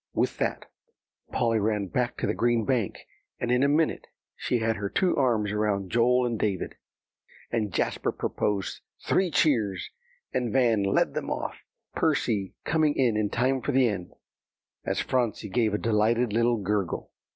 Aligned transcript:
With 0.15 0.37
that 0.37 0.65
Polly 1.31 1.59
ran 1.59 1.85
back 1.85 2.17
to 2.17 2.25
the 2.25 2.33
green 2.33 2.65
bank, 2.65 3.05
and 3.39 3.51
in 3.51 3.61
a 3.61 3.67
minute 3.67 4.07
she 4.35 4.57
had 4.57 4.77
her 4.77 4.89
two 4.89 5.15
arms 5.15 5.51
around 5.51 5.91
Joel 5.91 6.25
and 6.25 6.39
David. 6.39 6.73
And 7.51 7.71
Jasper 7.71 8.11
proposed 8.11 8.81
three 9.05 9.29
cheers; 9.29 9.91
and 10.33 10.51
Van 10.51 10.81
led 10.81 11.13
them 11.13 11.29
off, 11.29 11.59
Percy 11.93 12.55
coming 12.63 12.95
in 12.95 13.15
in 13.15 13.29
time 13.29 13.61
for 13.61 13.73
the 13.73 13.87
end, 13.87 14.11
as 14.83 14.99
Phronsie 14.99 15.49
gave 15.49 15.71
a 15.71 15.77
delighted 15.77 16.33
little 16.33 16.57
gurgle. 16.57 17.11